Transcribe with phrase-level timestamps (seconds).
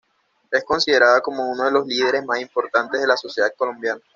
[0.49, 4.01] Es considerada como uno de los líderes más importantes de la sociedad colombiana.